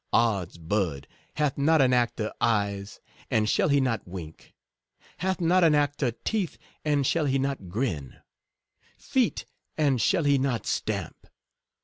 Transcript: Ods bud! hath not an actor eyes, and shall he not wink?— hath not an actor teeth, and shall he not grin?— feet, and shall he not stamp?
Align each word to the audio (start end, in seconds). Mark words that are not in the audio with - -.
Ods 0.11 0.57
bud! 0.57 1.05
hath 1.35 1.59
not 1.59 1.79
an 1.79 1.93
actor 1.93 2.33
eyes, 2.41 2.99
and 3.29 3.47
shall 3.47 3.67
he 3.67 3.79
not 3.79 4.07
wink?— 4.07 4.55
hath 5.17 5.39
not 5.39 5.63
an 5.63 5.75
actor 5.75 6.09
teeth, 6.23 6.57
and 6.83 7.05
shall 7.05 7.25
he 7.25 7.37
not 7.37 7.69
grin?— 7.69 8.15
feet, 8.97 9.45
and 9.77 10.01
shall 10.01 10.23
he 10.23 10.39
not 10.39 10.65
stamp? 10.65 11.27